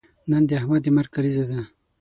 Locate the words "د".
0.49-0.51, 0.83-0.87